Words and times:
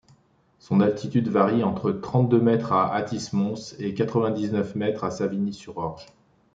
Son 0.57 0.81
altitude 0.81 1.27
varie 1.27 1.63
entre 1.63 1.91
trente-deux 1.91 2.41
mètres 2.41 2.73
à 2.73 2.91
Athis-Mons 2.95 3.75
et 3.77 3.93
quatre-vingt-dix-neuf 3.93 4.73
mètres 4.73 5.03
à 5.03 5.11
Savigny-sur-Orge. 5.11 6.07